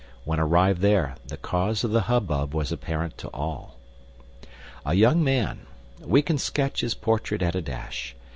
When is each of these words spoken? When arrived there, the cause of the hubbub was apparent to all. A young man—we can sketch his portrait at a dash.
When 0.25 0.39
arrived 0.39 0.81
there, 0.81 1.15
the 1.27 1.37
cause 1.37 1.83
of 1.83 1.91
the 1.91 2.09
hubbub 2.09 2.55
was 2.55 2.71
apparent 2.71 3.19
to 3.19 3.29
all. 3.35 3.77
A 4.83 4.95
young 4.95 5.23
man—we 5.23 6.23
can 6.23 6.39
sketch 6.39 6.81
his 6.81 6.95
portrait 6.95 7.43
at 7.43 7.53
a 7.53 7.61
dash. 7.61 8.15